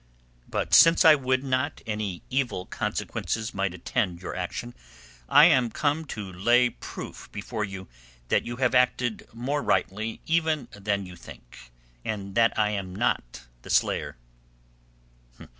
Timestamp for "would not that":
1.13-1.83